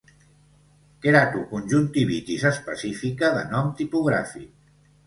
[1.03, 4.53] Queratoconjuntivitis específica de nom tipogràfic.